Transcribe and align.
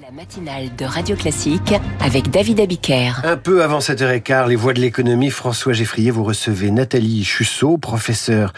La 0.00 0.10
matinale 0.10 0.74
de 0.78 0.86
Radio 0.86 1.14
Classique 1.16 1.74
avec 2.00 2.30
David 2.30 2.60
Abiker. 2.60 3.20
Un 3.24 3.36
peu 3.36 3.62
avant 3.62 3.80
7h15, 3.80 4.48
les 4.48 4.56
voix 4.56 4.72
de 4.72 4.80
l'économie, 4.80 5.28
François 5.28 5.74
Geffrier, 5.74 6.10
vous 6.10 6.24
recevez 6.24 6.70
Nathalie 6.70 7.22
Chussot, 7.24 7.76
professeure 7.76 8.54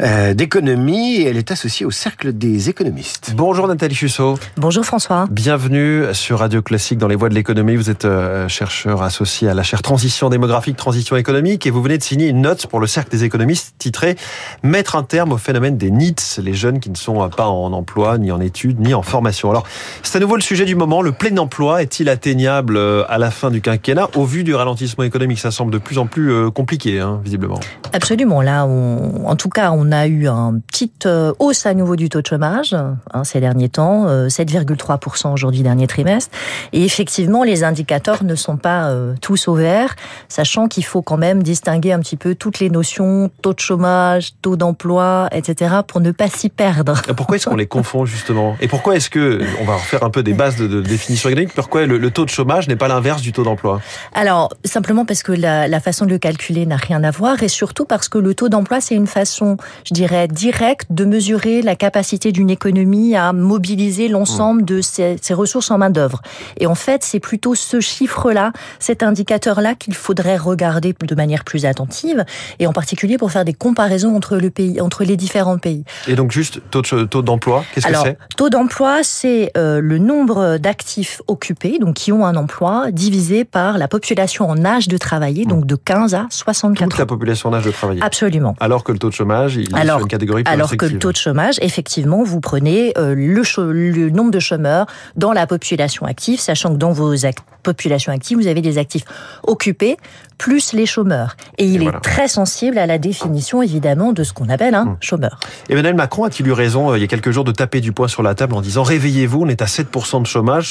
euh, 0.00 0.32
d'économie, 0.32 1.16
et 1.16 1.26
elle 1.26 1.36
est 1.36 1.50
associée 1.50 1.84
au 1.84 1.90
Cercle 1.90 2.32
des 2.32 2.70
économistes. 2.70 3.34
Bonjour 3.36 3.68
Nathalie 3.68 3.94
Chussot. 3.94 4.38
Bonjour 4.56 4.82
François. 4.82 5.26
Bienvenue 5.30 6.04
sur 6.14 6.38
Radio 6.38 6.62
Classique 6.62 6.96
dans 6.96 7.06
les 7.08 7.16
voies 7.16 7.28
de 7.28 7.34
l'économie. 7.34 7.76
Vous 7.76 7.90
êtes 7.90 8.06
euh, 8.06 8.48
chercheur 8.48 9.02
associé 9.02 9.46
à 9.46 9.52
la 9.52 9.62
chaire 9.62 9.82
Transition 9.82 10.30
démographique, 10.30 10.78
Transition 10.78 11.16
économique, 11.16 11.66
et 11.66 11.70
vous 11.70 11.82
venez 11.82 11.98
de 11.98 12.02
signer 12.02 12.28
une 12.28 12.40
note 12.40 12.66
pour 12.66 12.80
le 12.80 12.86
Cercle 12.86 13.10
des 13.10 13.24
économistes 13.24 13.74
titrée 13.78 14.16
Mettre 14.62 14.96
un 14.96 15.02
terme 15.02 15.32
au 15.32 15.38
phénomène 15.38 15.76
des 15.76 15.90
NITS, 15.90 16.40
les 16.42 16.54
jeunes 16.54 16.80
qui 16.80 16.88
ne 16.88 16.96
sont 16.96 17.28
pas 17.28 17.46
en 17.46 17.74
emploi, 17.74 18.16
ni 18.16 18.32
en 18.32 18.40
études, 18.40 18.80
ni 18.80 18.94
en 18.94 19.02
formation. 19.02 19.50
Alors, 19.50 19.66
c'est 20.02 20.16
à 20.16 20.20
nouveau 20.20 20.36
le 20.36 20.40
sujet 20.40 20.64
du 20.64 20.77
moment 20.78 21.02
le 21.02 21.12
plein 21.12 21.36
emploi 21.36 21.82
est-il 21.82 22.08
atteignable 22.08 22.76
euh, 22.76 23.04
à 23.08 23.18
la 23.18 23.30
fin 23.30 23.50
du 23.50 23.60
quinquennat? 23.60 24.08
Au 24.14 24.24
vu 24.24 24.44
du 24.44 24.54
ralentissement 24.54 25.04
économique, 25.04 25.38
ça 25.38 25.50
semble 25.50 25.72
de 25.72 25.78
plus 25.78 25.98
en 25.98 26.06
plus 26.06 26.32
euh, 26.32 26.50
compliqué, 26.50 27.00
hein, 27.00 27.20
visiblement. 27.22 27.60
Absolument. 27.92 28.40
Là, 28.40 28.64
en 28.64 29.36
tout 29.36 29.48
cas, 29.48 29.72
on 29.72 29.92
a 29.92 30.06
eu 30.06 30.28
une 30.28 30.62
petite 30.62 31.06
euh, 31.06 31.32
hausse 31.38 31.66
à 31.66 31.74
nouveau 31.74 31.96
du 31.96 32.08
taux 32.08 32.22
de 32.22 32.26
chômage 32.26 32.74
hein, 32.74 33.24
ces 33.24 33.40
derniers 33.40 33.68
temps, 33.68 34.06
7,3% 34.06 35.32
aujourd'hui 35.32 35.62
dernier 35.62 35.86
trimestre. 35.86 36.30
Et 36.72 36.84
effectivement, 36.84 37.42
les 37.42 37.64
indicateurs 37.64 38.22
ne 38.22 38.34
sont 38.34 38.56
pas 38.56 38.94
tous 39.20 39.48
au 39.48 39.54
vert, 39.54 39.96
sachant 40.28 40.68
qu'il 40.68 40.84
faut 40.84 41.02
quand 41.02 41.16
même 41.16 41.42
distinguer 41.42 41.92
un 41.92 41.98
petit 42.00 42.16
peu 42.16 42.34
toutes 42.34 42.60
les 42.60 42.70
notions, 42.70 43.30
taux 43.42 43.54
de 43.54 43.60
chômage, 43.60 44.32
taux 44.42 44.56
d'emploi, 44.56 45.28
etc., 45.32 45.76
pour 45.86 46.00
ne 46.00 46.12
pas 46.12 46.28
s'y 46.28 46.48
perdre. 46.48 47.02
Pourquoi 47.16 47.36
est-ce 47.36 47.46
qu'on 47.46 47.56
les 47.56 47.66
confond 47.66 48.04
justement? 48.04 48.56
Et 48.60 48.68
pourquoi 48.68 48.96
est-ce 48.96 49.10
que 49.10 49.40
on 49.60 49.64
va 49.64 49.74
refaire 49.74 50.04
un 50.04 50.10
peu 50.10 50.22
des 50.22 50.34
bases 50.34 50.56
de, 50.56 50.67
de 50.68 50.80
définition 50.80 51.28
économique, 51.28 51.54
pourquoi 51.54 51.86
le, 51.86 52.10
taux 52.10 52.24
de 52.24 52.30
chômage 52.30 52.68
n'est 52.68 52.76
pas 52.76 52.88
l'inverse 52.88 53.22
du 53.22 53.32
taux 53.32 53.42
d'emploi? 53.42 53.80
Alors, 54.14 54.54
simplement 54.64 55.04
parce 55.04 55.22
que 55.22 55.32
la, 55.32 55.68
la, 55.68 55.80
façon 55.80 56.06
de 56.06 56.10
le 56.10 56.18
calculer 56.18 56.66
n'a 56.66 56.76
rien 56.76 57.02
à 57.04 57.10
voir 57.10 57.42
et 57.42 57.48
surtout 57.48 57.84
parce 57.84 58.08
que 58.08 58.18
le 58.18 58.34
taux 58.34 58.48
d'emploi, 58.48 58.80
c'est 58.80 58.94
une 58.94 59.06
façon, 59.06 59.56
je 59.84 59.94
dirais, 59.94 60.28
directe 60.28 60.86
de 60.90 61.04
mesurer 61.04 61.62
la 61.62 61.76
capacité 61.76 62.32
d'une 62.32 62.50
économie 62.50 63.16
à 63.16 63.32
mobiliser 63.32 64.08
l'ensemble 64.08 64.64
de 64.64 64.80
ses, 64.80 65.16
ses, 65.20 65.34
ressources 65.34 65.70
en 65.70 65.78
main-d'œuvre. 65.78 66.22
Et 66.58 66.66
en 66.66 66.74
fait, 66.74 67.04
c'est 67.04 67.20
plutôt 67.20 67.54
ce 67.54 67.80
chiffre-là, 67.80 68.52
cet 68.78 69.02
indicateur-là 69.02 69.74
qu'il 69.74 69.94
faudrait 69.94 70.36
regarder 70.36 70.94
de 71.00 71.14
manière 71.14 71.44
plus 71.44 71.64
attentive 71.64 72.24
et 72.58 72.66
en 72.66 72.72
particulier 72.72 73.18
pour 73.18 73.30
faire 73.30 73.44
des 73.44 73.54
comparaisons 73.54 74.14
entre, 74.14 74.36
le 74.36 74.50
pays, 74.50 74.80
entre 74.80 75.04
les 75.04 75.16
différents 75.16 75.58
pays. 75.58 75.84
Et 76.06 76.14
donc, 76.14 76.32
juste 76.32 76.60
taux 76.70 77.22
d'emploi, 77.22 77.64
qu'est-ce 77.74 77.86
que 77.86 77.94
c'est? 77.94 78.18
Taux 78.36 78.50
d'emploi, 78.50 79.00
c'est 79.02 79.50
euh, 79.56 79.80
le 79.80 79.98
nombre 79.98 80.57
d'actifs 80.60 81.22
occupés, 81.26 81.78
donc 81.78 81.94
qui 81.94 82.12
ont 82.12 82.24
un 82.24 82.36
emploi, 82.36 82.90
divisé 82.90 83.44
par 83.44 83.78
la 83.78 83.88
population 83.88 84.48
en 84.48 84.64
âge 84.64 84.88
de 84.88 84.96
travailler, 84.96 85.44
donc 85.44 85.66
de 85.66 85.76
15 85.76 86.14
à 86.14 86.26
64 86.30 86.88
Toute 86.88 86.98
la 86.98 87.06
population 87.06 87.48
en 87.48 87.54
âge 87.54 87.64
de 87.64 87.70
travailler. 87.70 88.02
Absolument. 88.02 88.54
Alors 88.60 88.84
que 88.84 88.92
le 88.92 88.98
taux 88.98 89.08
de 89.08 89.14
chômage, 89.14 89.56
il 89.56 89.74
est 89.76 89.86
sur 89.86 90.00
une 90.00 90.08
catégorie 90.08 90.44
plus 90.44 90.52
Alors 90.52 90.76
que 90.76 90.86
le 90.86 90.98
taux 90.98 91.12
de 91.12 91.16
chômage, 91.16 91.56
effectivement, 91.62 92.22
vous 92.22 92.40
prenez 92.40 92.92
euh, 92.98 93.14
le, 93.14 93.72
le 93.72 94.10
nombre 94.10 94.30
de 94.30 94.40
chômeurs 94.40 94.86
dans 95.16 95.32
la 95.32 95.46
population 95.46 96.06
active, 96.06 96.40
sachant 96.40 96.72
que 96.72 96.78
dans 96.78 96.92
vos 96.92 97.14
populations 97.62 98.12
actives, 98.12 98.38
vous 98.38 98.46
avez 98.46 98.62
des 98.62 98.78
actifs 98.78 99.04
occupés 99.42 99.96
plus 100.38 100.72
les 100.72 100.86
chômeurs. 100.86 101.36
Et 101.58 101.66
il 101.66 101.82
est 101.82 102.00
très 102.00 102.28
sensible 102.28 102.78
à 102.78 102.86
la 102.86 102.98
définition, 102.98 103.60
évidemment, 103.60 104.12
de 104.12 104.22
ce 104.22 104.32
qu'on 104.32 104.48
appelle 104.48 104.74
un 104.74 104.84
hmm. 104.84 104.96
chômeur. 105.00 105.40
Emmanuel 105.68 105.94
Macron 105.94 106.24
a-t-il 106.24 106.46
eu 106.46 106.52
raison, 106.52 106.92
euh, 106.92 106.98
il 106.98 107.00
y 107.00 107.04
a 107.04 107.08
quelques 107.08 107.32
jours, 107.32 107.44
de 107.44 107.52
taper 107.52 107.80
du 107.80 107.92
poing 107.92 108.08
sur 108.08 108.22
la 108.22 108.34
table 108.34 108.54
en 108.54 108.60
disant 108.60 108.84
réveillez-vous, 108.84 109.42
on 109.42 109.48
est 109.48 109.60
à 109.60 109.66
7% 109.66 110.22
de 110.22 110.26
chômage, 110.48 110.70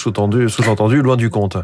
sous-entendu, 0.50 1.02
loin 1.02 1.17
du 1.17 1.30
compte 1.30 1.58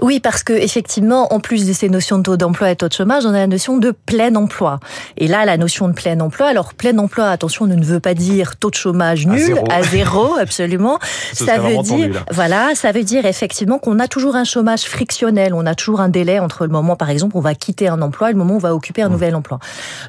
Oui, 0.00 0.20
parce 0.20 0.42
que 0.42 0.52
effectivement, 0.52 1.32
en 1.32 1.40
plus 1.40 1.66
de 1.66 1.72
ces 1.72 1.88
notions 1.88 2.18
de 2.18 2.22
taux 2.22 2.36
d'emploi 2.36 2.70
et 2.70 2.76
taux 2.76 2.88
de 2.88 2.92
chômage, 2.92 3.26
on 3.26 3.30
a 3.30 3.38
la 3.38 3.46
notion 3.46 3.76
de 3.76 3.90
plein 3.90 4.34
emploi. 4.36 4.80
Et 5.18 5.28
là, 5.28 5.44
la 5.44 5.58
notion 5.58 5.88
de 5.88 5.92
plein 5.92 6.18
emploi, 6.20 6.46
alors 6.46 6.72
plein 6.72 6.96
emploi, 6.98 7.26
attention, 7.26 7.66
ne 7.66 7.82
veut 7.82 8.00
pas 8.00 8.14
dire 8.14 8.56
taux 8.56 8.70
de 8.70 8.74
chômage 8.74 9.26
nul, 9.26 9.58
à 9.70 9.82
zéro, 9.82 10.34
absolument. 10.40 10.98
ça 11.32 11.58
veut 11.58 11.82
dire, 11.82 12.24
voilà, 12.30 12.74
ça 12.74 12.92
veut 12.92 13.04
dire 13.04 13.26
effectivement 13.26 13.78
qu'on 13.78 13.98
a 13.98 14.08
toujours 14.08 14.36
un 14.36 14.44
chômage 14.44 14.84
frictionnel, 14.84 15.52
on 15.52 15.66
a 15.66 15.74
toujours 15.74 16.00
un 16.00 16.08
délai 16.08 16.38
entre 16.38 16.64
le 16.64 16.70
moment, 16.70 16.96
par 16.96 17.10
exemple, 17.10 17.36
on 17.36 17.40
va 17.40 17.54
quitter 17.54 17.88
un 17.88 18.00
emploi 18.00 18.30
et 18.30 18.32
le 18.32 18.38
moment 18.38 18.54
où 18.54 18.56
on 18.56 18.60
va 18.60 18.74
occuper 18.74 19.02
un 19.02 19.08
mmh. 19.08 19.12
nouvel 19.12 19.34
emploi. 19.34 19.58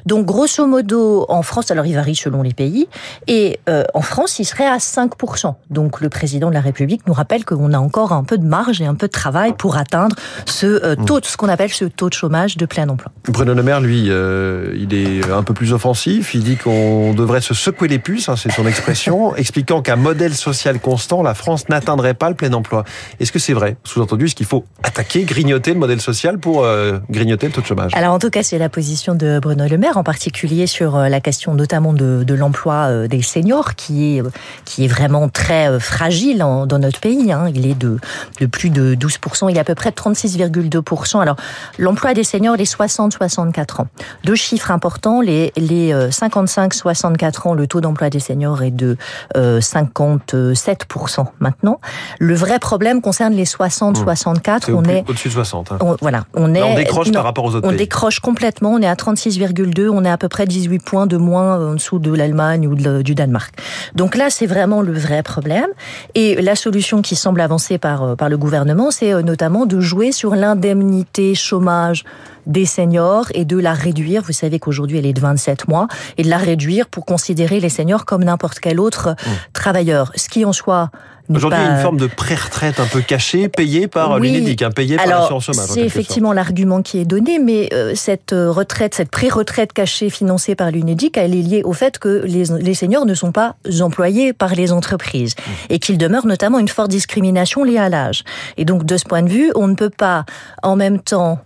Donc, 0.06 0.24
grosso 0.24 0.66
modo, 0.66 1.26
en 1.28 1.42
France, 1.42 1.70
alors 1.70 1.84
il 1.84 1.94
varie 1.94 2.16
selon 2.16 2.42
les 2.42 2.54
pays, 2.54 2.88
et 3.26 3.60
euh, 3.68 3.84
en 3.92 4.02
France, 4.02 4.38
il 4.38 4.44
serait 4.44 4.66
à 4.66 4.78
5%. 4.78 5.54
Donc, 5.70 6.00
le 6.00 6.08
président 6.08 6.48
de 6.48 6.54
la 6.54 6.60
République 6.60 7.06
nous 7.06 7.12
rappelle 7.12 7.33
qu'on 7.42 7.72
a 7.72 7.78
encore 7.78 8.12
un 8.12 8.22
peu 8.22 8.38
de 8.38 8.44
marge 8.44 8.80
et 8.80 8.86
un 8.86 8.94
peu 8.94 9.06
de 9.08 9.12
travail 9.12 9.54
pour 9.58 9.76
atteindre 9.76 10.14
ce 10.46 10.66
euh, 10.66 10.96
mmh. 10.96 11.04
taux, 11.04 11.20
ce 11.22 11.36
qu'on 11.36 11.48
appelle 11.48 11.72
ce 11.72 11.84
taux 11.84 12.08
de 12.08 12.14
chômage 12.14 12.56
de 12.56 12.66
plein 12.66 12.88
emploi. 12.88 13.10
Bruno 13.28 13.54
Le 13.54 13.62
Maire, 13.62 13.80
lui, 13.80 14.06
euh, 14.08 14.74
il 14.76 14.94
est 14.94 15.30
un 15.30 15.42
peu 15.42 15.54
plus 15.54 15.72
offensif. 15.72 16.34
Il 16.34 16.44
dit 16.44 16.56
qu'on 16.56 17.14
devrait 17.14 17.40
se 17.40 17.54
secouer 17.54 17.88
les 17.88 17.98
puces, 17.98 18.28
hein, 18.28 18.36
c'est 18.36 18.52
son 18.52 18.66
expression, 18.66 19.34
expliquant 19.36 19.82
qu'un 19.82 19.96
modèle 19.96 20.34
social 20.34 20.78
constant, 20.78 21.22
la 21.22 21.34
France 21.34 21.68
n'atteindrait 21.68 22.14
pas 22.14 22.28
le 22.28 22.36
plein 22.36 22.52
emploi. 22.52 22.84
Est-ce 23.18 23.32
que 23.32 23.38
c'est 23.38 23.54
vrai? 23.54 23.76
Sous-entendu, 23.84 24.26
est-ce 24.26 24.34
qu'il 24.34 24.46
faut 24.46 24.64
attaquer, 24.82 25.24
grignoter 25.24 25.72
le 25.72 25.80
modèle 25.80 26.00
social 26.00 26.38
pour 26.38 26.66
grignoter 27.10 27.46
le 27.46 27.52
taux 27.52 27.60
de 27.60 27.66
chômage? 27.66 27.92
Alors 27.94 28.12
en 28.12 28.18
tout 28.18 28.30
cas, 28.30 28.42
c'est 28.42 28.58
la 28.58 28.68
position 28.68 29.14
de 29.14 29.38
Bruno 29.40 29.66
Le 29.68 29.78
Maire, 29.78 29.96
en 29.96 30.04
particulier 30.04 30.66
sur 30.66 30.96
euh, 30.96 31.08
la 31.08 31.20
question 31.20 31.54
notamment 31.54 31.92
de, 31.92 32.24
de 32.24 32.34
l'emploi 32.34 32.88
euh, 32.88 33.08
des 33.08 33.22
seniors, 33.22 33.74
qui 33.74 34.16
est 34.16 34.22
euh, 34.22 34.30
qui 34.64 34.84
est 34.84 34.88
vraiment 34.88 35.28
très 35.28 35.78
fragile 35.80 36.38
dans 36.38 36.78
notre 36.78 37.00
pays. 37.00 37.23
Hein. 37.32 37.50
Il 37.54 37.66
est 37.66 37.74
de, 37.74 37.98
de 38.40 38.46
plus 38.46 38.70
de 38.70 38.94
12%, 38.94 39.50
il 39.50 39.56
est 39.56 39.60
à 39.60 39.64
peu 39.64 39.74
près 39.74 39.90
de 39.90 39.96
36,2%. 39.96 41.20
Alors 41.20 41.36
l'emploi 41.78 42.14
des 42.14 42.24
seniors, 42.24 42.56
les 42.56 42.64
60-64 42.64 43.82
ans. 43.82 43.88
Deux 44.24 44.34
chiffres 44.34 44.70
importants, 44.70 45.20
les, 45.20 45.52
les 45.56 45.92
55-64 45.92 47.48
ans, 47.48 47.54
le 47.54 47.66
taux 47.66 47.80
d'emploi 47.80 48.10
des 48.10 48.20
seniors 48.20 48.62
est 48.62 48.70
de 48.70 48.96
57% 49.34 51.26
maintenant. 51.40 51.80
Le 52.18 52.34
vrai 52.34 52.58
problème 52.58 53.00
concerne 53.00 53.34
les 53.34 53.44
60-64. 53.44 54.70
Mmh. 54.70 54.74
On 54.74 54.84
est 54.84 55.04
au-dessus 55.08 55.28
de 55.28 55.34
60. 55.34 55.72
Hein. 55.72 55.78
voilà, 56.00 56.24
on 56.34 56.54
est 56.54 56.62
décroche 56.74 57.12
par 57.12 57.24
rapport 57.24 57.44
aux 57.44 57.54
autres 57.54 57.68
on 57.68 57.72
décroche 57.72 58.20
complètement. 58.20 58.72
On 58.72 58.82
est 58.82 58.86
à 58.86 58.94
36,2. 58.94 59.88
On 59.88 60.04
est 60.04 60.10
à 60.10 60.18
peu 60.18 60.28
près 60.28 60.46
18 60.46 60.78
points 60.80 61.06
de 61.06 61.16
moins 61.16 61.70
en 61.70 61.74
dessous 61.74 61.98
de 61.98 62.12
l'Allemagne 62.12 62.66
ou 62.66 62.74
du 62.74 63.14
Danemark. 63.14 63.54
Donc 63.94 64.16
là, 64.16 64.30
c'est 64.30 64.46
vraiment 64.46 64.82
le 64.82 64.92
vrai 64.92 65.22
problème. 65.22 65.68
Et 66.14 66.40
la 66.40 66.56
solution 66.56 67.02
qui 67.02 67.13
semble 67.16 67.40
avancer 67.40 67.78
par, 67.78 68.02
euh, 68.02 68.14
par 68.16 68.28
le 68.28 68.36
gouvernement, 68.36 68.90
c'est 68.90 69.12
euh, 69.12 69.22
notamment 69.22 69.66
de 69.66 69.80
jouer 69.80 70.12
sur 70.12 70.34
l'indemnité 70.34 71.34
chômage 71.34 72.04
des 72.46 72.66
seniors 72.66 73.26
et 73.34 73.44
de 73.44 73.58
la 73.58 73.72
réduire. 73.72 74.22
Vous 74.22 74.32
savez 74.32 74.58
qu'aujourd'hui, 74.58 74.98
elle 74.98 75.06
est 75.06 75.12
de 75.12 75.20
27 75.20 75.68
mois 75.68 75.88
et 76.18 76.22
de 76.22 76.30
la 76.30 76.38
réduire 76.38 76.88
pour 76.88 77.04
considérer 77.04 77.60
les 77.60 77.68
seniors 77.68 78.04
comme 78.04 78.24
n'importe 78.24 78.60
quel 78.60 78.80
autre 78.80 79.10
mmh. 79.10 79.30
travailleur. 79.52 80.12
Ce 80.16 80.28
qui 80.28 80.44
en 80.44 80.52
soit 80.52 80.90
Aujourd'hui, 81.32 81.58
il 81.58 81.64
y 81.64 81.68
a 81.68 81.76
une 81.76 81.82
forme 81.82 81.96
de 81.96 82.06
pré-retraite 82.06 82.80
un 82.80 82.86
peu 82.86 83.00
cachée, 83.00 83.48
payée 83.48 83.88
par 83.88 84.18
l'UNEDIC, 84.18 84.60
hein, 84.60 84.70
payée 84.70 84.96
par 84.96 85.06
l'assurance 85.06 85.44
chômage. 85.44 85.68
C'est 85.68 85.80
effectivement 85.80 86.32
l'argument 86.34 86.82
qui 86.82 86.98
est 86.98 87.06
donné, 87.06 87.38
mais 87.38 87.70
euh, 87.72 87.94
cette 87.94 88.34
euh, 88.34 88.50
retraite, 88.50 88.94
cette 88.94 89.10
pré-retraite 89.10 89.72
cachée 89.72 90.10
financée 90.10 90.54
par 90.54 90.70
l'UNEDIC, 90.70 91.16
elle 91.16 91.34
est 91.34 91.42
liée 91.42 91.62
au 91.64 91.72
fait 91.72 91.98
que 91.98 92.22
les, 92.26 92.44
les 92.60 92.74
seniors 92.74 93.06
ne 93.06 93.14
sont 93.14 93.32
pas 93.32 93.56
employés 93.80 94.34
par 94.34 94.54
les 94.54 94.70
entreprises 94.70 95.34
mmh. 95.36 95.50
et 95.70 95.78
qu'il 95.78 95.96
demeure 95.96 96.26
notamment 96.26 96.58
une 96.58 96.68
forte 96.68 96.90
discrimination 96.90 97.64
liée 97.64 97.78
à 97.78 97.88
l'âge. 97.88 98.22
Et 98.58 98.66
donc, 98.66 98.84
de 98.84 98.96
ce 98.98 99.04
point 99.04 99.22
de 99.22 99.30
vue, 99.30 99.50
on 99.54 99.66
ne 99.66 99.74
peut 99.74 99.90
pas 99.90 100.26
en 100.62 100.76
même 100.76 101.00
temps 101.00 101.38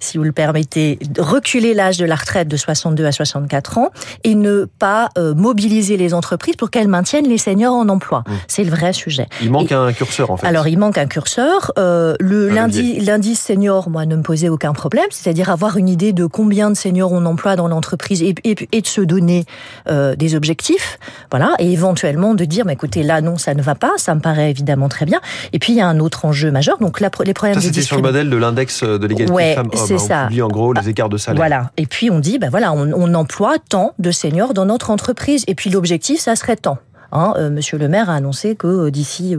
si 0.00 0.18
vous 0.18 0.24
le 0.24 0.32
permettez, 0.32 0.98
reculer 1.18 1.74
l'âge 1.74 1.98
de 1.98 2.04
la 2.04 2.16
retraite 2.16 2.48
de 2.48 2.56
62 2.56 3.04
à 3.06 3.12
64 3.12 3.78
ans 3.78 3.90
et 4.24 4.34
ne 4.34 4.66
pas 4.78 5.08
euh, 5.18 5.34
mobiliser 5.34 5.96
les 5.96 6.14
entreprises 6.14 6.56
pour 6.56 6.70
qu'elles 6.70 6.88
maintiennent 6.88 7.28
les 7.28 7.38
seniors 7.38 7.74
en 7.74 7.88
emploi. 7.88 8.24
Mmh. 8.26 8.32
C'est 8.48 8.64
le 8.64 8.70
vrai 8.70 8.92
sujet. 8.92 9.26
Il 9.40 9.50
manque 9.50 9.72
un 9.72 9.92
curseur 9.92 10.30
en 10.30 10.36
fait. 10.36 10.46
Alors 10.46 10.68
il 10.68 10.78
manque 10.78 10.98
un 10.98 11.06
curseur. 11.06 11.72
Euh, 11.78 12.14
le 12.20 12.48
lundi, 12.48 13.00
l'indice 13.00 13.40
senior, 13.40 13.88
moi, 13.88 14.06
ne 14.06 14.16
me 14.16 14.22
posait 14.22 14.48
aucun 14.48 14.72
problème, 14.72 15.06
c'est-à-dire 15.10 15.50
avoir 15.50 15.76
une 15.76 15.88
idée 15.88 16.12
de 16.12 16.26
combien 16.26 16.70
de 16.70 16.76
seniors 16.76 17.12
on 17.12 17.24
emploie 17.26 17.56
dans 17.56 17.68
l'entreprise 17.68 18.22
et, 18.22 18.34
et, 18.44 18.80
de 18.80 18.86
se 18.86 19.00
donner 19.00 19.44
euh, 19.88 20.16
des 20.16 20.34
objectifs, 20.34 20.98
voilà, 21.30 21.54
et 21.58 21.72
éventuellement 21.72 22.34
de 22.34 22.44
dire, 22.44 22.64
mais 22.66 22.74
écoutez, 22.74 23.02
là 23.02 23.20
non, 23.20 23.38
ça 23.38 23.54
ne 23.54 23.62
va 23.62 23.74
pas, 23.74 23.92
ça 23.96 24.14
me 24.14 24.20
paraît 24.20 24.50
évidemment 24.50 24.88
très 24.88 25.06
bien. 25.06 25.20
Et 25.52 25.58
puis 25.58 25.72
il 25.72 25.76
y 25.76 25.80
a 25.80 25.86
un 25.86 26.00
autre 26.00 26.24
enjeu 26.24 26.50
majeur, 26.50 26.78
donc 26.78 27.00
là, 27.00 27.10
les 27.24 27.34
problèmes. 27.34 27.54
Ça 27.54 27.60
c'était 27.60 27.82
sur 27.82 27.96
le 27.96 28.02
modèle 28.02 28.30
de 28.30 28.36
l'index 28.36 28.82
de 28.82 29.06
l'égalité 29.06 29.32
ouais, 29.32 29.56
c'est 29.74 29.98
ça. 29.98 30.28
On 30.30 30.40
en 30.40 30.48
gros 30.48 30.72
les 30.72 30.88
écarts 30.88 31.08
de 31.08 31.16
salaire. 31.16 31.38
Voilà. 31.38 31.70
Et 31.76 31.86
puis 31.86 32.10
on 32.10 32.20
dit, 32.20 32.38
ben 32.38 32.50
voilà, 32.50 32.72
on, 32.72 33.14
emploie 33.14 33.56
tant 33.68 33.92
de 33.98 34.10
seniors 34.10 34.54
dans 34.54 34.64
notre 34.64 34.90
entreprise. 34.90 35.44
Et 35.46 35.54
puis 35.54 35.70
l'objectif, 35.70 36.20
ça 36.20 36.34
serait 36.34 36.56
tant. 36.56 36.78
Hein, 37.14 37.34
euh, 37.36 37.50
Monsieur 37.50 37.76
le 37.76 37.88
maire 37.88 38.08
a 38.08 38.14
annoncé 38.14 38.56
que 38.56 38.86
euh, 38.86 38.90
d'ici 38.90 39.36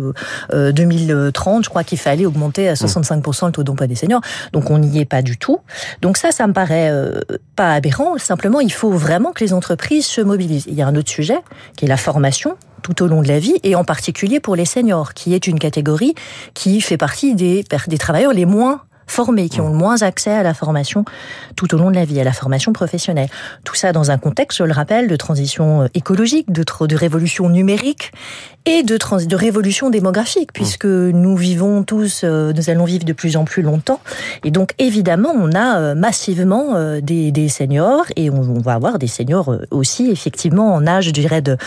2030, 0.52 1.58
euh, 1.58 1.64
je 1.64 1.70
crois 1.70 1.84
qu'il 1.84 1.98
fallait 1.98 2.28
augmenter 2.28 2.70
à 2.70 2.76
65% 2.76 3.48
le 3.48 3.52
taux 3.52 3.64
d'emploi 3.64 3.88
des 3.88 3.96
seniors. 3.96 4.22
Donc 4.52 4.70
on 4.70 4.78
n'y 4.78 5.00
est 5.00 5.06
pas 5.06 5.24
du 5.24 5.38
tout. 5.38 5.60
Donc 6.02 6.18
ça, 6.18 6.32
ça 6.32 6.46
me 6.46 6.54
paraît 6.54 6.92
pas 7.56 7.74
aberrant. 7.74 8.18
Simplement, 8.20 8.60
il 8.60 8.72
faut 8.72 8.92
vraiment 8.92 9.32
que 9.32 9.44
les 9.44 9.54
entreprises 9.54 10.06
se 10.06 10.22
mobilisent. 10.22 10.66
Il 10.68 10.76
y 10.76 10.84
a 10.84 10.88
un 10.88 10.96
autre 10.96 11.10
sujet 11.10 11.40
qui 11.76 11.86
est 11.86 11.90
la 11.90 11.98
formation 11.98 12.58
tout 12.84 13.02
au 13.02 13.08
long 13.08 13.22
de 13.22 13.28
la 13.28 13.40
vie, 13.40 13.56
et 13.64 13.76
en 13.76 13.86
particulier 13.86 14.40
pour 14.40 14.56
les 14.56 14.66
seniors, 14.66 15.14
qui 15.14 15.34
est 15.34 15.48
une 15.48 15.58
catégorie 15.58 16.14
qui 16.54 16.82
fait 16.82 16.98
partie 16.98 17.34
des, 17.34 17.66
des 17.88 17.98
travailleurs 17.98 18.34
les 18.34 18.46
moins 18.46 18.82
formés, 19.14 19.50
qui 19.50 19.62
ont 19.62 19.70
le 19.70 19.76
moins 19.76 20.02
accès 20.02 20.32
à 20.32 20.44
la 20.44 20.54
formation 20.54 21.06
tout 21.56 21.74
au 21.76 21.78
long 21.78 21.92
de 21.92 21.96
la 21.96 22.06
vie, 22.06 22.20
à 22.20 22.24
la 22.24 22.34
formation 22.34 22.74
professionnelle. 22.74 23.30
Tout 23.64 23.76
ça 23.76 23.92
dans 23.92 24.12
un 24.12 24.18
contexte, 24.18 24.58
je 24.60 24.64
le 24.64 24.74
rappelle, 24.74 25.08
de 25.08 25.16
transition 25.16 25.84
euh, 25.84 25.88
écologique, 25.94 26.52
de, 26.52 26.64
de 26.86 26.96
révolution 26.96 27.50
numérique 27.50 28.12
et 28.66 28.84
de, 28.84 28.98
trans 28.98 29.18
de 29.18 29.36
révolution 29.36 29.90
démographique, 29.90 30.50
mmh. 30.50 30.54
puisque 30.54 30.86
nous 30.86 31.36
vivons 31.36 31.84
tous, 31.84 32.22
euh, 32.24 32.54
nous 32.54 32.70
allons 32.70 32.86
vivre 32.86 33.06
de 33.06 33.14
plus 33.14 33.38
en 33.38 33.46
plus 33.46 33.62
longtemps. 33.62 34.00
Et 34.44 34.52
donc, 34.52 34.74
évidemment, 34.80 35.34
on 35.36 35.52
a 35.54 35.80
euh, 35.80 35.96
massivement 35.96 36.74
des, 37.02 37.32
des 37.32 37.50
seniors 37.50 38.06
et 38.16 38.30
on, 38.30 38.42
on, 38.42 38.60
va 38.60 38.74
avoir 38.74 39.00
des 39.00 39.08
seniors 39.08 39.56
aussi, 39.72 40.10
effectivement, 40.10 40.74
en 40.74 40.88
âge, 40.88 41.06
je 41.06 41.12
dirais, 41.12 41.42
de, 41.42 41.58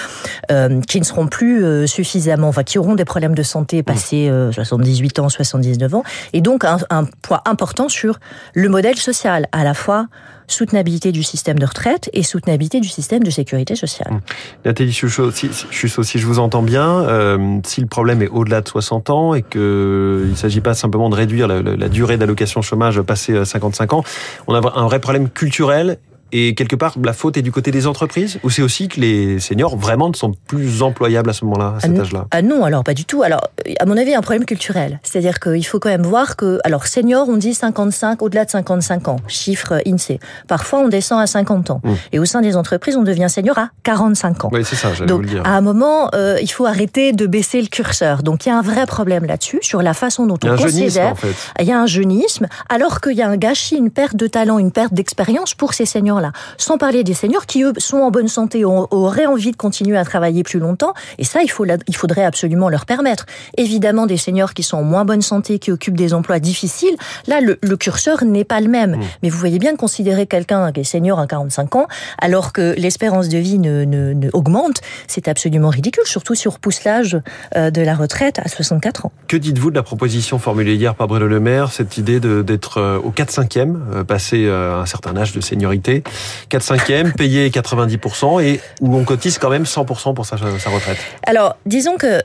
euh, 0.50 0.80
qui 0.82 0.98
ne 0.98 1.04
seront 1.04 1.26
plus 1.26 1.86
suffisamment, 1.86 2.48
enfin, 2.48 2.62
qui 2.62 2.78
auront 2.78 2.94
des 2.94 3.04
problèmes 3.04 3.34
de 3.34 3.42
santé 3.42 3.82
passés 3.82 4.28
euh, 4.28 4.52
78 4.52 5.18
ans, 5.18 5.28
79 5.28 5.94
ans. 5.94 6.02
Et 6.32 6.40
donc, 6.40 6.64
un, 6.64 6.78
un 6.90 7.04
poids 7.04 7.35
important 7.44 7.88
sur 7.88 8.18
le 8.54 8.68
modèle 8.68 8.96
social, 8.96 9.46
à 9.52 9.64
la 9.64 9.74
fois 9.74 10.08
soutenabilité 10.48 11.12
du 11.12 11.22
système 11.22 11.58
de 11.58 11.66
retraite 11.66 12.08
et 12.12 12.22
soutenabilité 12.22 12.80
du 12.80 12.88
système 12.88 13.22
de 13.22 13.30
sécurité 13.30 13.74
sociale. 13.74 14.12
Mmh. 14.12 14.20
Nathalie 14.64 14.92
Chuchot, 14.92 15.30
si, 15.32 15.50
si 15.52 16.18
je 16.18 16.26
vous 16.26 16.38
entends 16.38 16.62
bien, 16.62 17.00
euh, 17.02 17.58
si 17.64 17.80
le 17.80 17.86
problème 17.86 18.22
est 18.22 18.28
au-delà 18.28 18.60
de 18.60 18.68
60 18.68 19.10
ans 19.10 19.34
et 19.34 19.42
qu'il 19.42 19.60
ne 19.60 20.34
s'agit 20.36 20.60
pas 20.60 20.74
simplement 20.74 21.10
de 21.10 21.16
réduire 21.16 21.48
la, 21.48 21.88
durée 21.88 22.16
d'allocation 22.16 22.62
chômage 22.62 23.00
passé 23.02 23.44
55 23.44 23.92
ans, 23.92 24.04
on 24.46 24.54
a 24.54 24.78
un 24.78 24.84
vrai 24.84 25.00
problème 25.00 25.28
culturel 25.28 25.98
et 26.32 26.54
quelque 26.54 26.76
part, 26.76 26.96
la 27.02 27.12
faute 27.12 27.36
est 27.36 27.42
du 27.42 27.52
côté 27.52 27.70
des 27.70 27.86
entreprises 27.86 28.38
Ou 28.42 28.50
c'est 28.50 28.62
aussi 28.62 28.88
que 28.88 29.00
les 29.00 29.38
seniors 29.40 29.76
vraiment 29.76 30.08
ne 30.08 30.14
sont 30.14 30.34
plus 30.46 30.82
employables 30.82 31.30
à 31.30 31.32
ce 31.32 31.44
moment-là, 31.44 31.74
à 31.76 31.80
cet 31.80 31.92
ah 31.96 32.00
âge-là? 32.00 32.26
Ah 32.30 32.42
non, 32.42 32.64
alors 32.64 32.84
pas 32.84 32.94
du 32.94 33.04
tout. 33.04 33.22
Alors, 33.22 33.48
à 33.78 33.86
mon 33.86 33.96
avis, 33.96 34.08
il 34.08 34.12
y 34.12 34.14
a 34.14 34.18
un 34.18 34.22
problème 34.22 34.44
culturel. 34.44 35.00
C'est-à-dire 35.02 35.38
qu'il 35.40 35.64
faut 35.64 35.78
quand 35.78 35.88
même 35.88 36.02
voir 36.02 36.36
que, 36.36 36.58
alors, 36.64 36.86
seniors, 36.86 37.28
on 37.28 37.36
dit 37.36 37.54
55, 37.54 38.22
au-delà 38.22 38.44
de 38.44 38.50
55 38.50 39.08
ans, 39.08 39.16
chiffre 39.28 39.80
INSEE. 39.86 40.18
Parfois, 40.48 40.80
on 40.80 40.88
descend 40.88 41.20
à 41.20 41.26
50 41.26 41.70
ans. 41.70 41.80
Mmh. 41.84 41.92
Et 42.12 42.18
au 42.18 42.24
sein 42.24 42.40
des 42.40 42.56
entreprises, 42.56 42.96
on 42.96 43.02
devient 43.02 43.28
senior 43.28 43.58
à 43.58 43.70
45 43.84 44.44
ans. 44.46 44.50
Oui, 44.52 44.64
c'est 44.64 44.76
ça, 44.76 44.92
j'allais 44.94 45.06
Donc, 45.06 45.18
vous 45.18 45.22
le 45.22 45.28
dire. 45.28 45.42
à 45.46 45.50
un 45.50 45.60
moment, 45.60 46.10
euh, 46.14 46.38
il 46.42 46.50
faut 46.50 46.66
arrêter 46.66 47.12
de 47.12 47.26
baisser 47.26 47.60
le 47.60 47.68
curseur. 47.68 48.22
Donc, 48.22 48.46
il 48.46 48.48
y 48.48 48.52
a 48.52 48.58
un 48.58 48.62
vrai 48.62 48.86
problème 48.86 49.24
là-dessus, 49.24 49.58
sur 49.62 49.82
la 49.82 49.94
façon 49.94 50.26
dont 50.26 50.36
il 50.36 50.46
y 50.46 50.48
a 50.48 50.52
on 50.52 50.54
un 50.54 50.58
considère. 50.58 50.88
jeunisme, 50.88 51.00
en 51.12 51.14
fait. 51.14 51.34
Il 51.60 51.66
y 51.66 51.72
a 51.72 51.80
un 51.80 51.86
jeunisme, 51.86 52.46
alors 52.68 53.00
qu'il 53.00 53.16
y 53.16 53.22
a 53.22 53.28
un 53.28 53.36
gâchis, 53.36 53.76
une 53.76 53.90
perte 53.90 54.16
de 54.16 54.26
talent, 54.26 54.58
une 54.58 54.72
perte 54.72 54.92
d'expérience 54.92 55.54
pour 55.54 55.74
ces 55.74 55.86
seniors-là. 56.16 56.32
Sans 56.58 56.78
parler 56.78 57.04
des 57.04 57.14
seniors 57.14 57.46
qui, 57.46 57.62
eux, 57.62 57.72
sont 57.78 57.98
en 57.98 58.10
bonne 58.10 58.28
santé, 58.28 58.64
auraient 58.64 59.26
envie 59.26 59.52
de 59.52 59.56
continuer 59.56 59.96
à 59.96 60.04
travailler 60.04 60.42
plus 60.42 60.58
longtemps. 60.58 60.94
Et 61.18 61.24
ça, 61.24 61.42
il, 61.42 61.50
faut, 61.50 61.64
il 61.64 61.96
faudrait 61.96 62.24
absolument 62.24 62.68
leur 62.68 62.86
permettre. 62.86 63.26
Évidemment, 63.56 64.06
des 64.06 64.16
seniors 64.16 64.54
qui 64.54 64.62
sont 64.62 64.78
en 64.78 64.82
moins 64.82 65.04
bonne 65.04 65.22
santé, 65.22 65.58
qui 65.58 65.70
occupent 65.70 65.96
des 65.96 66.14
emplois 66.14 66.38
difficiles, 66.38 66.96
là, 67.26 67.40
le, 67.40 67.58
le 67.62 67.76
curseur 67.76 68.24
n'est 68.24 68.44
pas 68.44 68.60
le 68.60 68.68
même. 68.68 68.96
Mmh. 68.96 69.00
Mais 69.22 69.28
vous 69.28 69.38
voyez 69.38 69.58
bien 69.58 69.76
considérer 69.76 70.26
quelqu'un 70.26 70.72
qui 70.72 70.80
est 70.80 70.84
senior 70.84 71.18
à 71.18 71.26
45 71.26 71.76
ans, 71.76 71.86
alors 72.18 72.52
que 72.52 72.74
l'espérance 72.76 73.28
de 73.28 73.38
vie 73.38 73.58
ne, 73.58 73.84
ne, 73.84 74.12
ne 74.12 74.30
augmente, 74.32 74.80
c'est 75.06 75.28
absolument 75.28 75.68
ridicule, 75.68 76.04
surtout 76.06 76.34
si 76.34 76.48
on 76.48 76.50
repousse 76.50 76.84
l'âge 76.84 77.18
de 77.54 77.80
la 77.82 77.94
retraite 77.94 78.38
à 78.38 78.48
64 78.48 79.06
ans. 79.06 79.12
Que 79.28 79.36
dites-vous 79.36 79.70
de 79.70 79.76
la 79.76 79.82
proposition 79.82 80.38
formulée 80.38 80.74
hier 80.74 80.94
par 80.94 81.06
Bruno 81.06 81.26
Le 81.26 81.40
Maire, 81.40 81.72
cette 81.72 81.96
idée 81.96 82.20
d'être 82.20 83.00
au 83.04 83.10
4-5e, 83.10 84.04
passer 84.04 84.48
un 84.48 84.86
certain 84.86 85.16
âge 85.16 85.32
de 85.32 85.40
seniorité, 85.40 86.02
4-5 86.50 87.12
payé 87.12 87.50
90% 87.50 88.42
et 88.42 88.60
où 88.80 88.96
on 88.96 89.04
cotise 89.04 89.38
quand 89.38 89.50
même 89.50 89.64
100% 89.64 90.14
pour 90.14 90.26
sa, 90.26 90.36
sa, 90.36 90.70
retraite 90.70 90.98
Alors, 91.26 91.56
disons 91.66 91.96
que 91.96 92.20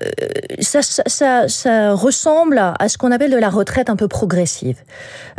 ça, 0.59 0.81
ça, 0.81 1.03
ça, 1.05 1.47
ça 1.47 1.93
ressemble 1.93 2.57
à 2.57 2.89
ce 2.89 2.97
qu'on 2.97 3.11
appelle 3.11 3.31
de 3.31 3.37
la 3.37 3.49
retraite 3.49 3.89
un 3.89 3.95
peu 3.95 4.07
progressive. 4.07 4.77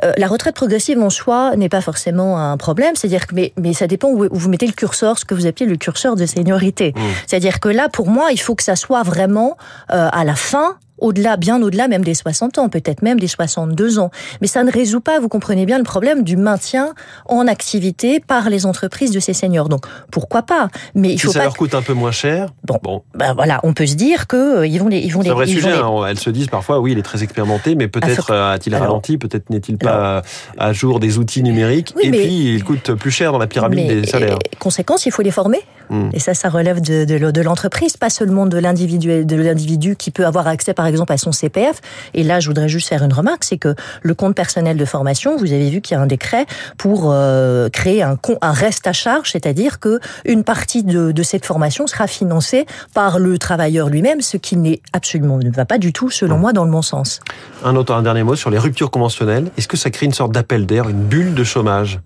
Euh, 0.04 0.12
la 0.16 0.26
retraite 0.26 0.54
progressive 0.54 0.98
en 1.00 1.10
soi 1.10 1.54
n'est 1.56 1.68
pas 1.68 1.80
forcément 1.80 2.38
un 2.38 2.56
problème, 2.56 2.96
c'est-à-dire 2.96 3.26
que 3.26 3.34
mais, 3.34 3.52
mais 3.56 3.72
ça 3.72 3.86
dépend 3.86 4.08
où, 4.08 4.24
où, 4.24 4.28
vous 4.32 4.48
mettez 4.48 4.66
le 4.66 4.72
curseur, 4.72 5.18
ce 5.18 5.24
que 5.24 5.34
vous 5.34 5.46
appelez 5.46 5.66
le 5.66 5.76
curseur 5.76 6.16
de 6.16 6.26
seniorité. 6.26 6.92
Mmh. 6.94 7.00
C'est-à-dire 7.26 7.60
que 7.60 7.68
là, 7.68 7.88
pour 7.88 8.08
moi, 8.08 8.32
il 8.32 8.40
faut 8.40 8.54
que 8.54 8.62
ça 8.62 8.76
soit 8.76 9.02
vraiment 9.02 9.56
euh, 9.90 10.08
à 10.12 10.24
la 10.24 10.34
fin 10.34 10.76
au-delà, 11.02 11.36
bien 11.36 11.60
au-delà 11.60 11.88
même 11.88 12.04
des 12.04 12.14
60 12.14 12.58
ans, 12.58 12.68
peut-être 12.68 13.02
même 13.02 13.20
des 13.20 13.26
62 13.26 13.98
ans. 13.98 14.10
Mais 14.40 14.46
ça 14.46 14.64
ne 14.64 14.70
résout 14.70 15.00
pas, 15.00 15.20
vous 15.20 15.28
comprenez 15.28 15.66
bien, 15.66 15.78
le 15.78 15.84
problème 15.84 16.22
du 16.22 16.36
maintien 16.36 16.94
en 17.26 17.46
activité 17.46 18.20
par 18.20 18.48
les 18.48 18.64
entreprises 18.64 19.10
de 19.10 19.20
ces 19.20 19.34
seniors. 19.34 19.68
Donc, 19.68 19.86
pourquoi 20.10 20.42
pas? 20.42 20.68
Mais 20.94 21.12
il 21.12 21.18
si 21.18 21.26
faut 21.26 21.32
ça 21.32 21.40
pas 21.40 21.44
leur 21.46 21.56
coûte 21.56 21.74
un 21.74 21.82
peu 21.82 21.92
moins 21.92 22.12
cher. 22.12 22.48
Bon, 22.64 22.78
bon. 22.82 23.02
Ben 23.14 23.34
voilà, 23.34 23.60
on 23.64 23.74
peut 23.74 23.86
se 23.86 23.94
dire 23.94 24.26
que 24.26 24.58
euh, 24.58 24.66
ils 24.66 24.78
vont 24.78 24.88
les, 24.88 24.98
ils 24.98 25.12
vont. 25.12 25.22
C'est 25.22 25.30
un 25.30 25.34
vrai 25.34 25.48
ils 25.48 25.54
sujet. 25.54 25.72
Les... 25.72 25.78
Hein. 25.78 26.06
Elles 26.08 26.18
se 26.18 26.30
disent 26.30 26.48
parfois, 26.48 26.80
oui, 26.80 26.92
il 26.92 26.98
est 26.98 27.02
très 27.02 27.22
expérimenté, 27.22 27.74
mais 27.74 27.88
peut-être 27.88 28.32
ah, 28.32 28.52
a-t-il 28.52 28.74
ralenti, 28.74 29.18
peut-être 29.18 29.50
n'est-il 29.50 29.78
pas 29.78 30.22
à 30.56 30.72
jour 30.72 31.00
des 31.00 31.18
outils 31.18 31.42
numériques, 31.42 31.92
oui, 31.96 32.06
et 32.06 32.10
puis 32.10 32.54
il 32.54 32.64
coûte 32.64 32.92
plus 32.94 33.10
cher 33.10 33.32
dans 33.32 33.38
la 33.38 33.46
pyramide 33.46 33.86
mais, 33.88 34.00
des 34.02 34.06
salaires. 34.06 34.38
Conséquence, 34.58 35.06
il 35.06 35.12
faut 35.12 35.22
les 35.22 35.30
former. 35.30 35.60
Mmh. 35.90 36.10
Et 36.14 36.20
ça, 36.20 36.34
ça 36.34 36.48
relève 36.48 36.80
de, 36.80 37.04
de, 37.04 37.30
de 37.30 37.40
l'entreprise, 37.40 37.96
pas 37.96 38.08
seulement 38.08 38.46
de 38.46 38.56
l'individu, 38.56 39.24
de 39.24 39.36
l'individu 39.36 39.96
qui 39.96 40.10
peut 40.10 40.26
avoir 40.26 40.46
accès, 40.46 40.72
par 40.72 40.86
exemple, 40.86 40.91
à 41.10 41.16
son 41.16 41.32
CPF. 41.32 41.80
Et 42.14 42.22
là, 42.22 42.40
je 42.40 42.48
voudrais 42.48 42.68
juste 42.68 42.88
faire 42.88 43.02
une 43.02 43.12
remarque, 43.12 43.44
c'est 43.44 43.58
que 43.58 43.74
le 44.02 44.14
compte 44.14 44.34
personnel 44.34 44.76
de 44.76 44.84
formation, 44.84 45.36
vous 45.36 45.52
avez 45.52 45.70
vu 45.70 45.80
qu'il 45.80 45.96
y 45.96 45.98
a 45.98 46.02
un 46.02 46.06
décret 46.06 46.46
pour 46.78 47.10
euh, 47.12 47.68
créer 47.68 48.02
un, 48.02 48.16
un 48.40 48.52
reste 48.52 48.86
à 48.86 48.92
charge, 48.92 49.32
c'est-à-dire 49.32 49.80
que 49.80 50.00
une 50.24 50.44
partie 50.44 50.82
de, 50.82 51.12
de, 51.12 51.22
cette 51.22 51.46
formation 51.46 51.86
sera 51.86 52.06
financée 52.06 52.66
par 52.94 53.18
le 53.18 53.38
travailleur 53.38 53.88
lui-même, 53.88 54.20
ce 54.20 54.36
qui 54.36 54.56
n'est 54.56 54.80
absolument 54.92 55.38
ne 55.38 55.50
va 55.50 55.64
pas 55.64 55.78
du 55.78 55.92
tout, 55.92 56.10
selon 56.10 56.38
moi, 56.38 56.52
dans 56.52 56.64
le 56.64 56.70
bon 56.70 56.82
sens. 56.82 57.20
Un 57.64 57.76
autre, 57.76 57.94
un 57.94 58.02
dernier 58.02 58.22
mot 58.22 58.36
sur 58.36 58.50
les 58.50 58.58
ruptures 58.58 58.90
conventionnelles. 58.90 59.50
Est-ce 59.56 59.68
que 59.68 59.76
ça 59.76 59.90
crée 59.90 60.06
une 60.06 60.12
sorte 60.12 60.32
d'appel 60.32 60.66
d'air, 60.66 60.88
une 60.88 61.02
bulle 61.02 61.34
de 61.34 61.44
chômage? 61.44 62.00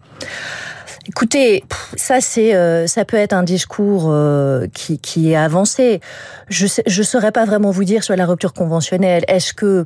Écoutez, 1.08 1.62
ça 1.96 2.20
c'est, 2.20 2.54
euh, 2.54 2.86
ça 2.86 3.04
peut 3.04 3.16
être 3.16 3.32
un 3.32 3.42
discours 3.42 4.06
euh, 4.08 4.66
qui, 4.72 4.98
qui 4.98 5.32
est 5.32 5.36
avancé. 5.36 6.00
Je 6.48 6.66
je 6.86 7.02
saurais 7.02 7.32
pas 7.32 7.44
vraiment 7.44 7.70
vous 7.70 7.84
dire 7.84 8.02
sur 8.04 8.16
la 8.16 8.26
rupture 8.26 8.52
conventionnelle. 8.52 9.24
Est-ce 9.28 9.52
que 9.52 9.84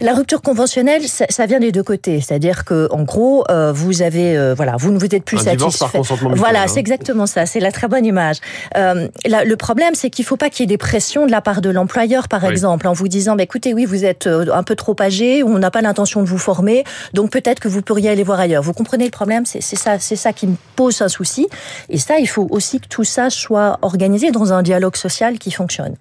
la 0.00 0.14
rupture 0.14 0.42
conventionnelle, 0.42 1.06
ça, 1.08 1.26
ça 1.28 1.46
vient 1.46 1.60
des 1.60 1.72
deux 1.72 1.82
côtés, 1.82 2.20
c'est-à-dire 2.20 2.64
que 2.64 2.88
en 2.90 3.02
gros, 3.04 3.44
euh, 3.50 3.72
vous 3.72 4.02
avez, 4.02 4.36
euh, 4.36 4.54
voilà, 4.54 4.76
vous 4.78 4.92
ne 4.92 4.98
vous 4.98 5.06
êtes 5.14 5.24
plus 5.24 5.38
un 5.38 5.44
satisfait. 5.44 5.78
Par 5.78 5.92
consentement 5.92 6.30
voilà, 6.34 6.62
hein. 6.62 6.66
c'est 6.68 6.80
exactement 6.80 7.26
ça. 7.26 7.46
C'est 7.46 7.60
la 7.60 7.72
très 7.72 7.88
bonne 7.88 8.04
image. 8.04 8.36
Euh, 8.76 9.08
la, 9.26 9.44
le 9.44 9.56
problème, 9.56 9.94
c'est 9.94 10.10
qu'il 10.10 10.24
faut 10.24 10.36
pas 10.36 10.50
qu'il 10.50 10.62
y 10.62 10.64
ait 10.64 10.66
des 10.66 10.78
pressions 10.78 11.26
de 11.26 11.30
la 11.30 11.40
part 11.40 11.60
de 11.60 11.70
l'employeur, 11.70 12.28
par 12.28 12.44
Oui. 12.44 12.50
exemple, 12.50 12.86
en 12.86 12.92
vous 12.92 13.08
disant, 13.08 13.36
bah, 13.36 13.42
écoutez, 13.42 13.72
oui, 13.74 13.84
vous 13.86 14.04
êtes 14.04 14.26
euh, 14.26 14.46
un 14.52 14.62
peu 14.62 14.76
trop 14.76 14.96
âgé, 15.00 15.42
on 15.42 15.58
n'a 15.58 15.70
pas 15.70 15.80
l'intention 15.82 16.22
de 16.22 16.28
vous 16.28 16.38
former, 16.38 16.84
donc 17.14 17.30
peut-être 17.30 17.60
que 17.60 17.68
vous 17.68 17.82
pourriez 17.82 18.10
aller 18.10 18.22
voir 18.22 18.40
ailleurs. 18.40 18.62
Vous 18.62 18.72
comprenez 18.72 19.04
le 19.04 19.10
problème? 19.10 19.44
C'est 19.46 19.60
ça, 19.62 19.98
c'est 19.98 20.16
ça 20.16 20.32
qui 20.32 20.49
me 20.50 20.56
pose 20.76 21.02
un 21.02 21.08
souci. 21.08 21.48
Et 21.88 21.98
ça, 21.98 22.18
il 22.18 22.26
faut 22.26 22.46
aussi 22.50 22.80
que 22.80 22.88
tout 22.88 23.04
ça 23.04 23.30
soit 23.30 23.78
organisé 23.82 24.30
dans 24.30 24.52
un 24.52 24.62
dialogue 24.62 24.96
social 24.96 25.38
qui 25.38 25.50
fonctionne. 25.50 25.96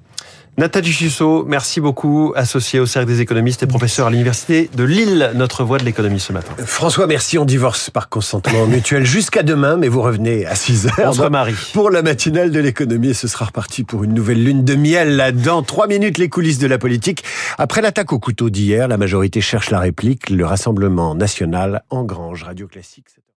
Nathalie 0.59 0.91
Chussot, 0.91 1.45
merci 1.45 1.79
beaucoup, 1.79 2.33
associée 2.35 2.81
au 2.81 2.85
Cercle 2.85 3.07
des 3.07 3.21
économistes 3.21 3.63
et 3.63 3.65
professeur 3.65 4.07
à 4.07 4.09
l'Université 4.09 4.69
de 4.75 4.83
Lille, 4.83 5.31
notre 5.33 5.63
voix 5.63 5.77
de 5.77 5.85
l'économie 5.85 6.19
ce 6.19 6.33
matin. 6.33 6.51
François, 6.65 7.07
merci. 7.07 7.37
On 7.37 7.45
divorce 7.45 7.89
par 7.89 8.09
consentement 8.09 8.65
mutuel 8.67 9.05
jusqu'à 9.05 9.41
demain, 9.41 9.77
mais 9.77 9.87
vous 9.87 10.01
revenez 10.01 10.45
à 10.45 10.55
6 10.55 10.87
heures. 10.87 10.93
On 10.99 11.13
se 11.13 11.21
remarie. 11.21 11.55
Pour 11.71 11.89
la 11.91 12.01
matinale 12.01 12.51
de 12.51 12.59
l'économie, 12.59 13.13
ce 13.13 13.29
sera 13.29 13.45
reparti 13.45 13.85
pour 13.85 14.03
une 14.03 14.13
nouvelle 14.13 14.43
lune 14.43 14.65
de 14.65 14.75
miel 14.75 15.15
là-dedans. 15.15 15.63
Trois 15.63 15.87
minutes, 15.87 16.17
les 16.17 16.27
coulisses 16.27 16.59
de 16.59 16.67
la 16.67 16.77
politique. 16.77 17.23
Après 17.57 17.81
l'attaque 17.81 18.11
au 18.11 18.19
couteau 18.19 18.49
d'hier, 18.49 18.89
la 18.89 18.97
majorité 18.97 19.39
cherche 19.39 19.69
la 19.69 19.79
réplique. 19.79 20.29
Le 20.29 20.45
Rassemblement 20.45 21.15
national 21.15 21.83
engrange 21.89 22.43
Radio 22.43 22.67
Classique. 22.67 23.05